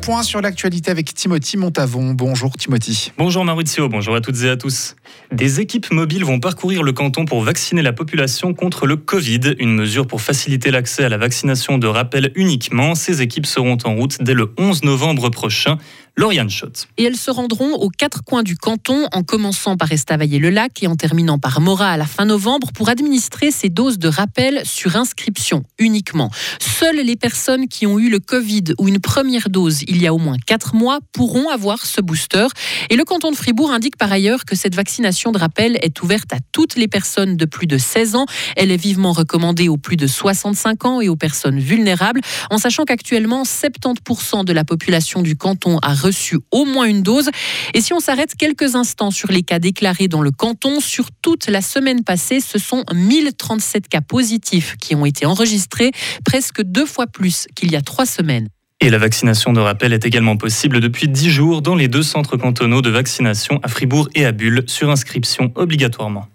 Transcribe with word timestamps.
Point 0.00 0.22
sur 0.22 0.40
l'actualité 0.40 0.90
avec 0.90 1.14
Timothy 1.14 1.56
Montavon. 1.56 2.14
Bonjour 2.14 2.50
Timothy. 2.56 3.12
Bonjour 3.16 3.44
Maurizio, 3.44 3.88
bonjour 3.88 4.14
à 4.16 4.20
toutes 4.20 4.42
et 4.42 4.48
à 4.48 4.56
tous. 4.56 4.96
Des 5.30 5.60
équipes 5.60 5.92
mobiles 5.92 6.24
vont 6.24 6.40
parcourir 6.40 6.82
le 6.82 6.92
canton 6.92 7.24
pour 7.24 7.42
vacciner 7.42 7.80
la 7.80 7.92
population 7.92 8.54
contre 8.54 8.86
le 8.86 8.96
Covid, 8.96 9.54
une 9.58 9.74
mesure 9.74 10.06
pour 10.06 10.20
faciliter 10.20 10.70
l'accès 10.70 11.04
à 11.04 11.08
la 11.08 11.16
vaccination 11.16 11.78
de 11.78 11.86
rappel 11.86 12.32
uniquement. 12.34 12.94
Ces 12.94 13.22
équipes 13.22 13.46
seront 13.46 13.78
en 13.84 13.94
route 13.94 14.16
dès 14.20 14.34
le 14.34 14.52
11 14.58 14.82
novembre 14.82 15.28
prochain. 15.28 15.78
Lauriane 16.16 16.48
Schott. 16.48 16.86
Et 16.96 17.02
elles 17.04 17.16
se 17.16 17.30
rendront 17.32 17.72
aux 17.72 17.88
quatre 17.88 18.22
coins 18.22 18.44
du 18.44 18.56
canton, 18.56 19.08
en 19.12 19.24
commençant 19.24 19.76
par 19.76 19.90
Estavayer-le-Lac 19.90 20.82
et 20.82 20.86
en 20.86 20.94
terminant 20.94 21.38
par 21.38 21.60
Morat 21.60 21.90
à 21.90 21.96
la 21.96 22.06
fin 22.06 22.24
novembre, 22.24 22.70
pour 22.72 22.88
administrer 22.88 23.50
ces 23.50 23.68
doses 23.68 23.98
de 23.98 24.06
rappel 24.06 24.62
sur 24.64 24.96
inscription 24.96 25.64
uniquement. 25.78 26.30
Seules 26.60 27.00
les 27.04 27.16
personnes 27.16 27.66
qui 27.66 27.86
ont 27.86 27.98
eu 27.98 28.10
le 28.10 28.20
Covid 28.20 28.74
ou 28.78 28.86
une 28.86 29.00
première 29.00 29.50
dose 29.50 29.82
il 29.88 30.00
y 30.00 30.06
a 30.06 30.14
au 30.14 30.18
moins 30.18 30.36
quatre 30.46 30.76
mois 30.76 31.00
pourront 31.12 31.48
avoir 31.48 31.84
ce 31.84 32.00
booster. 32.00 32.46
Et 32.90 32.96
le 32.96 33.04
canton 33.04 33.32
de 33.32 33.36
Fribourg 33.36 33.72
indique 33.72 33.96
par 33.96 34.12
ailleurs 34.12 34.44
que 34.44 34.54
cette 34.54 34.76
vaccination 34.76 35.32
de 35.32 35.38
rappel 35.38 35.78
est 35.82 36.00
ouverte 36.02 36.32
à 36.32 36.38
toutes 36.52 36.76
les 36.76 36.86
personnes 36.86 37.36
de 37.36 37.44
plus 37.44 37.66
de 37.66 37.76
16 37.76 38.14
ans. 38.14 38.26
Elle 38.56 38.70
est 38.70 38.76
vivement 38.76 39.12
recommandée 39.12 39.68
aux 39.68 39.78
plus 39.78 39.96
de 39.96 40.06
65 40.06 40.84
ans 40.84 41.00
et 41.00 41.08
aux 41.08 41.16
personnes 41.16 41.58
vulnérables, 41.58 42.20
en 42.50 42.58
sachant 42.58 42.84
qu'actuellement 42.84 43.42
70% 43.42 44.44
de 44.44 44.52
la 44.52 44.62
population 44.62 45.20
du 45.20 45.36
canton 45.36 45.78
a 45.78 46.03
reçu 46.04 46.38
au 46.50 46.64
moins 46.64 46.84
une 46.84 47.02
dose. 47.02 47.30
Et 47.72 47.80
si 47.80 47.92
on 47.92 48.00
s'arrête 48.00 48.34
quelques 48.36 48.74
instants 48.74 49.10
sur 49.10 49.32
les 49.32 49.42
cas 49.42 49.58
déclarés 49.58 50.08
dans 50.08 50.22
le 50.22 50.30
canton, 50.30 50.80
sur 50.80 51.08
toute 51.22 51.48
la 51.48 51.62
semaine 51.62 52.04
passée, 52.04 52.40
ce 52.40 52.58
sont 52.58 52.84
1037 52.92 53.88
cas 53.88 54.00
positifs 54.00 54.76
qui 54.80 54.94
ont 54.94 55.06
été 55.06 55.26
enregistrés, 55.26 55.90
presque 56.24 56.62
deux 56.62 56.86
fois 56.86 57.06
plus 57.06 57.46
qu'il 57.54 57.72
y 57.72 57.76
a 57.76 57.82
trois 57.82 58.06
semaines. 58.06 58.48
Et 58.80 58.90
la 58.90 58.98
vaccination 58.98 59.52
de 59.52 59.60
rappel 59.60 59.92
est 59.92 60.04
également 60.04 60.36
possible 60.36 60.80
depuis 60.80 61.08
10 61.08 61.30
jours 61.30 61.62
dans 61.62 61.74
les 61.74 61.88
deux 61.88 62.02
centres 62.02 62.36
cantonaux 62.36 62.82
de 62.82 62.90
vaccination 62.90 63.58
à 63.62 63.68
Fribourg 63.68 64.08
et 64.14 64.26
à 64.26 64.32
Bulle, 64.32 64.64
sur 64.66 64.90
inscription 64.90 65.52
obligatoirement. 65.54 66.28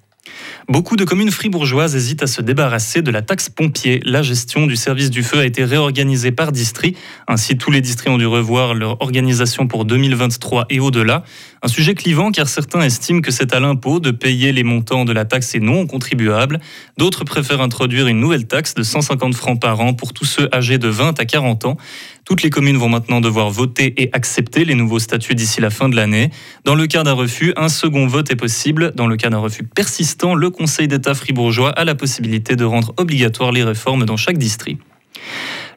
Beaucoup 0.67 0.95
de 0.95 1.03
communes 1.03 1.31
fribourgeoises 1.31 1.95
hésitent 1.95 2.22
à 2.22 2.28
se 2.28 2.44
débarrasser 2.44 3.02
de 3.02 3.09
la 3.09 3.23
taxe 3.23 3.50
pompier. 3.50 4.02
La 4.03 4.22
gestion 4.22 4.67
du 4.67 4.75
service 4.75 5.09
du 5.09 5.23
feu 5.23 5.39
a 5.39 5.45
été 5.45 5.64
réorganisée 5.64 6.31
par 6.31 6.52
district. 6.52 6.95
Ainsi, 7.28 7.58
tous 7.58 7.72
les 7.72 7.81
districts 7.81 8.12
ont 8.12 8.20
dû 8.20 8.28
revoir 8.28 8.75
leur 8.75 9.02
organisation 9.02 9.67
pour 9.67 9.86
2023 9.86 10.67
et 10.70 10.80
au-delà. 10.80 11.23
Un 11.64 11.67
sujet 11.67 11.95
clivant 11.95 12.31
car 12.31 12.47
certains 12.47 12.81
estiment 12.81 13.22
que 13.22 13.31
c'est 13.31 13.53
à 13.53 13.59
l'impôt 13.59 14.00
de 14.00 14.12
payer 14.12 14.52
les 14.52 14.64
montants 14.64 15.06
de 15.06 15.12
la 15.12 15.25
taxe 15.25 15.56
et 15.56 15.59
non 15.59 15.81
aux 15.81 15.88
contribuables. 15.88 16.59
D'autres 16.97 17.23
préfèrent 17.23 17.62
introduire 17.62 18.08
une 18.08 18.20
nouvelle 18.20 18.45
taxe 18.45 18.75
de 18.75 18.84
150 18.84 19.34
francs 19.34 19.59
par 19.59 19.80
an 19.80 19.94
pour 19.94 20.14
tous 20.14 20.25
ceux 20.25 20.50
âgés 20.53 20.78
de 20.78 20.88
20 20.88 21.20
à 21.20 21.25
40 21.25 21.66
ans. 21.66 21.78
Toutes 22.30 22.44
les 22.44 22.52
communes 22.52 22.77
vont 22.77 22.89
maintenant 22.89 23.22
devoir 23.22 23.49
voter 23.49 23.99
et 23.99 24.11
accepter 24.13 24.63
les 24.63 24.75
nouveaux 24.75 24.99
statuts 24.99 25.33
d'ici 25.33 25.61
la 25.61 25.72
fin 25.72 25.89
de 25.89 25.95
l'année. 25.95 26.30
Dans 26.63 26.75
le 26.75 26.85
cas 26.85 27.02
d'un 27.02 27.13
refus, 27.13 27.53
un 27.58 27.69
second 27.69 28.05
vote 28.05 28.30
est 28.30 28.35
possible. 28.35 28.94
Dans 28.94 29.08
le 29.08 29.17
cas 29.17 29.31
d'un 29.31 29.39
refus 29.39 29.63
persistant, 29.63 30.35
le 30.35 30.52
Conseil 30.52 30.88
d'État 30.88 31.16
fribourgeois 31.16 31.72
a 31.72 31.83
la 31.85 31.95
possibilité 31.95 32.55
de 32.55 32.63
rendre 32.66 32.94
obligatoire 32.97 33.52
les 33.52 33.63
réformes 33.63 34.05
dans 34.05 34.16
chaque 34.16 34.38
district. 34.38 34.80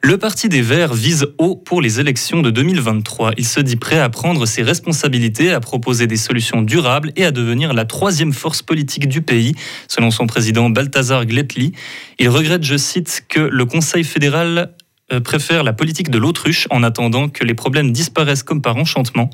Le 0.02 0.18
Parti 0.18 0.50
des 0.50 0.60
Verts 0.60 0.92
vise 0.92 1.28
haut 1.38 1.56
pour 1.56 1.80
les 1.80 2.00
élections 2.00 2.42
de 2.42 2.50
2023. 2.50 3.32
Il 3.38 3.46
se 3.46 3.60
dit 3.60 3.76
prêt 3.76 3.98
à 3.98 4.10
prendre 4.10 4.44
ses 4.44 4.62
responsabilités, 4.62 5.52
à 5.52 5.60
proposer 5.60 6.06
des 6.06 6.18
solutions 6.18 6.60
durables 6.60 7.12
et 7.16 7.24
à 7.24 7.30
devenir 7.30 7.72
la 7.72 7.86
troisième 7.86 8.34
force 8.34 8.60
politique 8.60 9.08
du 9.08 9.22
pays, 9.22 9.54
selon 9.88 10.10
son 10.10 10.26
président 10.26 10.68
Balthazar 10.68 11.24
Gletli. 11.24 11.72
Il 12.18 12.28
regrette, 12.28 12.64
je 12.64 12.76
cite, 12.76 13.24
que 13.30 13.40
le 13.40 13.64
Conseil 13.64 14.04
fédéral 14.04 14.74
préfère 15.20 15.64
la 15.64 15.72
politique 15.72 16.10
de 16.10 16.18
l'autruche 16.18 16.66
en 16.70 16.82
attendant 16.82 17.28
que 17.28 17.44
les 17.44 17.54
problèmes 17.54 17.92
disparaissent 17.92 18.42
comme 18.42 18.62
par 18.62 18.76
enchantement. 18.76 19.30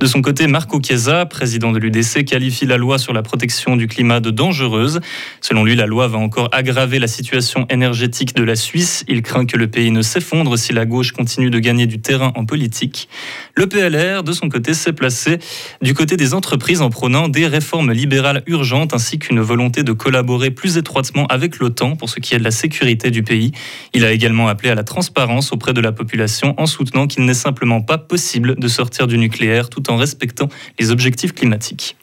De 0.00 0.06
son 0.06 0.22
côté, 0.22 0.46
Marco 0.46 0.80
Chiesa, 0.80 1.26
président 1.26 1.72
de 1.72 1.78
l'UDC, 1.78 2.24
qualifie 2.24 2.66
la 2.66 2.76
loi 2.76 2.98
sur 2.98 3.12
la 3.12 3.22
protection 3.22 3.76
du 3.76 3.86
climat 3.86 4.20
de 4.20 4.30
dangereuse. 4.30 5.00
Selon 5.40 5.64
lui, 5.64 5.74
la 5.74 5.86
loi 5.86 6.08
va 6.08 6.18
encore 6.18 6.48
aggraver 6.52 6.98
la 6.98 7.08
situation 7.08 7.66
énergétique 7.70 8.36
de 8.36 8.42
la 8.42 8.56
Suisse. 8.56 9.04
Il 9.08 9.22
craint 9.22 9.46
que 9.46 9.56
le 9.56 9.68
pays 9.68 9.90
ne 9.90 10.02
s'effondre 10.02 10.58
si 10.58 10.72
la 10.72 10.84
gauche 10.84 11.12
continue 11.12 11.50
de 11.50 11.58
gagner 11.58 11.86
du 11.86 12.00
terrain 12.00 12.32
en 12.36 12.44
politique. 12.44 13.08
Le 13.54 13.66
PLR, 13.66 14.22
de 14.22 14.32
son 14.32 14.48
côté, 14.48 14.74
s'est 14.74 14.92
placé 14.92 15.38
du 15.82 15.94
côté 15.94 16.16
des 16.16 16.34
entreprises 16.34 16.82
en 16.82 16.90
prônant 16.90 17.28
des 17.28 17.46
réformes 17.46 17.92
libérales 17.92 18.42
urgentes 18.46 18.94
ainsi 18.94 19.18
qu'une 19.18 19.40
volonté 19.40 19.82
de 19.82 19.92
collaborer 19.92 20.50
plus 20.50 20.76
étroitement 20.76 21.26
avec 21.26 21.58
l'OTAN 21.58 21.96
pour 21.96 22.10
ce 22.10 22.20
qui 22.20 22.34
est 22.34 22.38
de 22.38 22.44
la 22.44 22.50
sécurité 22.50 23.10
du 23.10 23.22
pays. 23.22 23.52
Il 23.94 24.04
a 24.04 24.12
également 24.12 24.48
appelé 24.48 24.70
à 24.70 24.74
la 24.74 24.84
transparence 24.84 25.15
auprès 25.52 25.72
de 25.72 25.80
la 25.80 25.92
population 25.92 26.54
en 26.58 26.66
soutenant 26.66 27.06
qu'il 27.06 27.24
n'est 27.24 27.34
simplement 27.34 27.80
pas 27.80 27.98
possible 27.98 28.56
de 28.56 28.68
sortir 28.68 29.06
du 29.06 29.18
nucléaire 29.18 29.68
tout 29.70 29.90
en 29.90 29.96
respectant 29.96 30.48
les 30.78 30.90
objectifs 30.90 31.32
climatiques. 31.32 31.96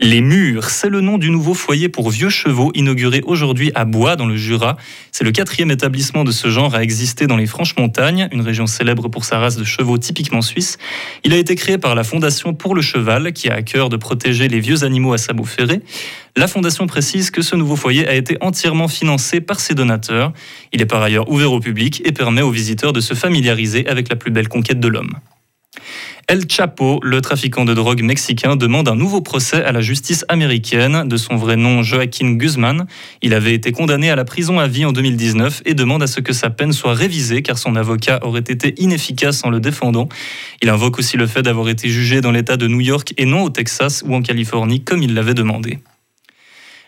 Les 0.00 0.20
Murs, 0.20 0.70
c'est 0.70 0.90
le 0.90 1.00
nom 1.00 1.18
du 1.18 1.28
nouveau 1.28 1.54
foyer 1.54 1.88
pour 1.88 2.10
vieux 2.10 2.28
chevaux 2.28 2.70
inauguré 2.72 3.20
aujourd'hui 3.26 3.72
à 3.74 3.84
Bois, 3.84 4.14
dans 4.14 4.26
le 4.26 4.36
Jura. 4.36 4.76
C'est 5.10 5.24
le 5.24 5.32
quatrième 5.32 5.72
établissement 5.72 6.22
de 6.22 6.30
ce 6.30 6.50
genre 6.50 6.76
à 6.76 6.84
exister 6.84 7.26
dans 7.26 7.36
les 7.36 7.46
Franches-Montagnes, 7.46 8.28
une 8.30 8.42
région 8.42 8.68
célèbre 8.68 9.08
pour 9.08 9.24
sa 9.24 9.40
race 9.40 9.56
de 9.56 9.64
chevaux 9.64 9.98
typiquement 9.98 10.40
suisse. 10.40 10.78
Il 11.24 11.32
a 11.32 11.36
été 11.36 11.56
créé 11.56 11.78
par 11.78 11.96
la 11.96 12.04
Fondation 12.04 12.54
pour 12.54 12.76
le 12.76 12.80
Cheval, 12.80 13.32
qui 13.32 13.48
a 13.48 13.54
à 13.54 13.62
cœur 13.62 13.88
de 13.88 13.96
protéger 13.96 14.46
les 14.46 14.60
vieux 14.60 14.84
animaux 14.84 15.14
à 15.14 15.18
sabot 15.18 15.42
ferré. 15.42 15.80
La 16.36 16.46
Fondation 16.46 16.86
précise 16.86 17.32
que 17.32 17.42
ce 17.42 17.56
nouveau 17.56 17.74
foyer 17.74 18.06
a 18.06 18.14
été 18.14 18.36
entièrement 18.40 18.86
financé 18.86 19.40
par 19.40 19.58
ses 19.58 19.74
donateurs. 19.74 20.32
Il 20.72 20.80
est 20.80 20.86
par 20.86 21.02
ailleurs 21.02 21.28
ouvert 21.28 21.52
au 21.52 21.58
public 21.58 22.02
et 22.04 22.12
permet 22.12 22.42
aux 22.42 22.52
visiteurs 22.52 22.92
de 22.92 23.00
se 23.00 23.14
familiariser 23.14 23.88
avec 23.88 24.10
la 24.10 24.14
plus 24.14 24.30
belle 24.30 24.48
conquête 24.48 24.78
de 24.78 24.86
l'homme. 24.86 25.14
El 26.30 26.46
Chapo, 26.46 27.00
le 27.02 27.22
trafiquant 27.22 27.64
de 27.64 27.72
drogue 27.72 28.02
mexicain, 28.02 28.54
demande 28.54 28.86
un 28.90 28.94
nouveau 28.94 29.22
procès 29.22 29.64
à 29.64 29.72
la 29.72 29.80
justice 29.80 30.26
américaine. 30.28 31.08
De 31.08 31.16
son 31.16 31.36
vrai 31.36 31.56
nom, 31.56 31.82
Joaquin 31.82 32.32
Guzman. 32.32 32.86
Il 33.22 33.32
avait 33.32 33.54
été 33.54 33.72
condamné 33.72 34.10
à 34.10 34.16
la 34.16 34.26
prison 34.26 34.58
à 34.58 34.66
vie 34.66 34.84
en 34.84 34.92
2019 34.92 35.62
et 35.64 35.72
demande 35.72 36.02
à 36.02 36.06
ce 36.06 36.20
que 36.20 36.34
sa 36.34 36.50
peine 36.50 36.74
soit 36.74 36.92
révisée 36.92 37.40
car 37.40 37.56
son 37.56 37.76
avocat 37.76 38.18
aurait 38.20 38.40
été 38.40 38.74
inefficace 38.76 39.42
en 39.42 39.48
le 39.48 39.58
défendant. 39.58 40.10
Il 40.60 40.68
invoque 40.68 40.98
aussi 40.98 41.16
le 41.16 41.26
fait 41.26 41.40
d'avoir 41.40 41.70
été 41.70 41.88
jugé 41.88 42.20
dans 42.20 42.30
l'État 42.30 42.58
de 42.58 42.68
New 42.68 42.80
York 42.80 43.14
et 43.16 43.24
non 43.24 43.44
au 43.44 43.48
Texas 43.48 44.04
ou 44.06 44.14
en 44.14 44.20
Californie 44.20 44.84
comme 44.84 45.02
il 45.02 45.14
l'avait 45.14 45.32
demandé. 45.32 45.78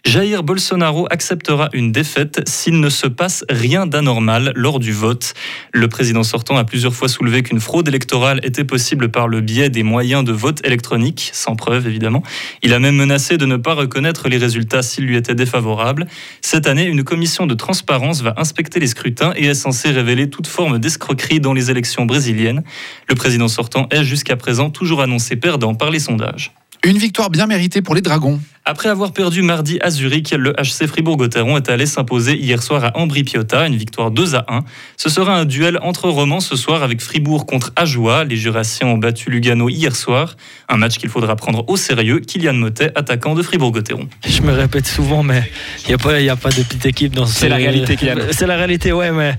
Jair 0.04 0.42
Bolsonaro 0.42 1.06
acceptera 1.10 1.68
une 1.74 1.92
défaite 1.92 2.48
s'il 2.48 2.80
ne 2.80 2.88
se 2.88 3.06
passe 3.06 3.44
rien 3.50 3.86
d'anormal 3.86 4.52
lors 4.56 4.80
du 4.80 4.92
vote. 4.92 5.34
Le 5.72 5.88
président 5.88 6.22
sortant 6.22 6.56
a 6.56 6.64
plusieurs 6.64 6.94
fois 6.94 7.08
soulevé 7.08 7.42
qu'une 7.42 7.60
fraude 7.60 7.86
électorale 7.86 8.40
était 8.42 8.64
possible 8.64 9.10
par 9.10 9.28
le 9.28 9.42
biais 9.42 9.68
des 9.68 9.82
moyens 9.82 10.24
de 10.24 10.32
vote 10.32 10.64
électronique, 10.64 11.30
sans 11.34 11.54
preuve 11.54 11.86
évidemment. 11.86 12.22
Il 12.62 12.72
a 12.72 12.78
même 12.78 12.96
menacé 12.96 13.36
de 13.36 13.44
ne 13.44 13.56
pas 13.56 13.74
reconnaître 13.74 14.28
les 14.28 14.38
résultats 14.38 14.82
s'ils 14.82 15.04
lui 15.04 15.16
étaient 15.16 15.34
défavorables. 15.34 16.06
Cette 16.40 16.66
année, 16.66 16.84
une 16.84 17.04
commission 17.04 17.46
de 17.46 17.54
transparence 17.54 18.22
va 18.22 18.34
inspecter 18.38 18.80
les 18.80 18.86
scrutins 18.86 19.32
et 19.36 19.46
est 19.46 19.54
censée 19.54 19.90
révéler 19.90 20.30
toute 20.30 20.46
forme 20.46 20.78
d'escroquerie 20.78 21.40
dans 21.40 21.52
les 21.52 21.70
élections 21.70 22.06
brésiliennes. 22.06 22.62
Le 23.08 23.14
président 23.14 23.48
sortant 23.48 23.86
est 23.90 24.04
jusqu'à 24.04 24.36
présent 24.36 24.70
toujours 24.70 25.02
annoncé 25.02 25.36
perdant 25.36 25.74
par 25.74 25.90
les 25.90 25.98
sondages. 25.98 26.52
Une 26.82 26.96
victoire 26.96 27.28
bien 27.28 27.46
méritée 27.46 27.82
pour 27.82 27.94
les 27.94 28.00
Dragons. 28.00 28.40
Après 28.70 28.88
avoir 28.88 29.10
perdu 29.10 29.42
mardi 29.42 29.80
à 29.80 29.90
Zurich, 29.90 30.30
le 30.30 30.52
HC 30.52 30.86
Fribourg-Gotteron 30.86 31.56
est 31.56 31.68
allé 31.68 31.86
s'imposer 31.86 32.36
hier 32.36 32.62
soir 32.62 32.84
à 32.84 32.96
Ambri-Piotta, 32.96 33.66
une 33.66 33.74
victoire 33.74 34.12
2 34.12 34.36
à 34.36 34.44
1. 34.46 34.60
Ce 34.96 35.08
sera 35.08 35.34
un 35.34 35.44
duel 35.44 35.80
entre 35.82 36.08
romans 36.08 36.38
ce 36.38 36.54
soir 36.54 36.84
avec 36.84 37.00
Fribourg 37.00 37.46
contre 37.46 37.72
Ajoie. 37.74 38.22
Les 38.22 38.36
Jurassiens 38.36 38.86
ont 38.86 38.96
battu 38.96 39.28
Lugano 39.28 39.68
hier 39.68 39.96
soir. 39.96 40.36
Un 40.68 40.76
match 40.76 40.98
qu'il 40.98 41.08
faudra 41.08 41.34
prendre 41.34 41.68
au 41.68 41.76
sérieux. 41.76 42.20
Kylian 42.20 42.52
Motet, 42.52 42.92
attaquant 42.94 43.34
de 43.34 43.42
Fribourg-Gotteron. 43.42 44.08
Je 44.24 44.40
me 44.42 44.52
répète 44.52 44.86
souvent, 44.86 45.24
mais 45.24 45.42
il 45.82 45.88
n'y 45.88 45.94
a, 45.94 45.98
pas, 45.98 46.14
a 46.14 46.36
pas 46.36 46.50
de 46.50 46.62
petite 46.62 46.86
équipe 46.86 47.16
dans 47.16 47.26
ce. 47.26 47.40
C'est 47.40 47.48
la 47.48 47.56
réalité, 47.56 47.96
Kylian. 47.96 48.18
C'est 48.30 48.46
la 48.46 48.56
réalité, 48.56 48.92
ouais, 48.92 49.10
mais, 49.10 49.36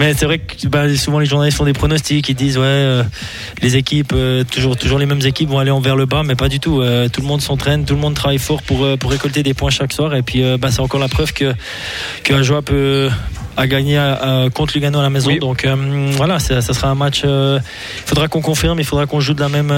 mais 0.00 0.14
c'est 0.14 0.24
vrai 0.26 0.40
que 0.40 0.66
bah, 0.66 0.92
souvent 0.96 1.20
les 1.20 1.26
journalistes 1.26 1.58
font 1.58 1.64
des 1.64 1.74
pronostics. 1.74 2.28
Ils 2.28 2.34
disent, 2.34 2.58
ouais, 2.58 2.64
euh, 2.64 3.04
les 3.62 3.76
équipes, 3.76 4.12
euh, 4.14 4.42
toujours, 4.42 4.76
toujours 4.76 4.98
les 4.98 5.06
mêmes 5.06 5.24
équipes 5.24 5.50
vont 5.50 5.60
aller 5.60 5.70
envers 5.70 5.94
le 5.94 6.06
bas, 6.06 6.24
mais 6.24 6.34
pas 6.34 6.48
du 6.48 6.58
tout. 6.58 6.80
Euh, 6.80 7.08
tout 7.08 7.20
le 7.20 7.28
monde 7.28 7.40
s'entraîne, 7.40 7.84
tout 7.84 7.94
le 7.94 8.00
monde 8.00 8.14
travaille 8.14 8.38
fort 8.38 8.63
pour, 8.66 8.98
pour 8.98 9.10
récolter 9.10 9.42
des 9.42 9.54
points 9.54 9.70
chaque 9.70 9.92
soir. 9.92 10.14
Et 10.14 10.22
puis, 10.22 10.42
bah, 10.58 10.70
c'est 10.70 10.80
encore 10.80 11.00
la 11.00 11.08
preuve 11.08 11.32
que, 11.32 11.54
que 12.22 12.34
Ajoie 12.34 12.62
peut 12.62 13.08
a 13.56 13.66
gagné 13.68 14.02
contre 14.52 14.74
Lugano 14.74 14.98
à 14.98 15.02
la 15.02 15.10
maison. 15.10 15.34
Donc 15.36 15.66
voilà, 16.12 16.38
ça, 16.38 16.60
sera 16.60 16.88
un 16.88 16.94
match. 16.94 17.22
il 17.24 17.60
faudra 18.06 18.28
qu'on 18.28 18.42
confirme, 18.42 18.80
il 18.80 18.84
faudra 18.84 19.06
qu'on 19.06 19.20
joue 19.20 19.34
de 19.34 19.40
la 19.40 19.48
même. 19.48 19.72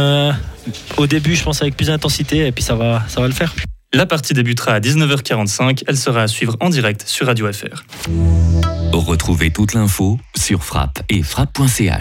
au 0.96 1.06
début, 1.06 1.36
je 1.36 1.44
pense, 1.44 1.60
avec 1.62 1.76
plus 1.76 1.88
d'intensité, 1.88 2.46
et 2.46 2.52
puis 2.52 2.64
ça 2.64 2.74
va, 2.74 3.02
ça 3.08 3.20
va 3.20 3.26
le 3.26 3.34
faire. 3.34 3.52
La 3.96 4.04
partie 4.04 4.34
débutera 4.34 4.72
à 4.72 4.80
19h45. 4.80 5.84
Elle 5.86 5.96
sera 5.96 6.22
à 6.22 6.28
suivre 6.28 6.56
en 6.60 6.68
direct 6.68 7.04
sur 7.06 7.26
Radio 7.26 7.50
FR. 7.50 7.84
Retrouvez 8.92 9.50
toute 9.50 9.74
l'info 9.74 10.18
sur 10.36 10.64
frappe 10.64 11.00
et 11.08 11.22
frappe.ch. 11.22 11.94